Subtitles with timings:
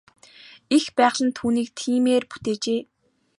[0.75, 2.81] Эх байгаль нь түүнийг тиймээр бүтээжээ.